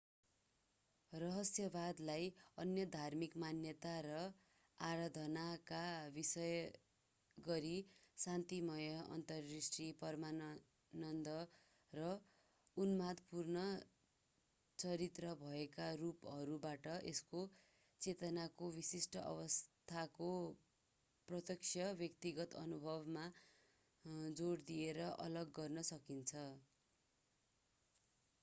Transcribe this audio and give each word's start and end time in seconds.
रहस्यवादलाई 1.13 2.29
अन्य 2.61 2.83
धार्मिक 2.93 3.35
मान्यता 3.41 3.89
र 4.03 4.21
आराधनाका 4.79 5.81
विशेषगरी 6.15 7.73
शान्तिमय 8.17 8.87
अन्तरदृष्टि 9.09 9.85
परमानंद 9.99 11.29
वा 11.93 12.09
उन्मादपूर्ण 12.77 13.65
चरित्र 14.79 15.33
भएकारूपहरूबाट 15.43 16.89
यसको 17.03 17.43
चेतनाको 18.01 18.71
विशिष्ट 18.71 19.21
अवस्थाको 19.25 20.31
प्रत्यक्ष 21.27 21.91
व्यक्तिगत 21.99 22.57
अनुभवमा 22.63 23.29
जोड 24.35 24.65
दिएर 24.67 25.05
अलग 25.21 25.53
गर्न 25.55 25.89
सकिन्छ 25.89 26.47